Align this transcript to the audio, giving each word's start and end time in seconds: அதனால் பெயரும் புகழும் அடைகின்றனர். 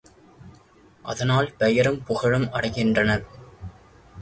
அதனால் 1.05 1.49
பெயரும் 1.57 1.99
புகழும் 2.03 2.47
அடைகின்றனர். 2.51 3.25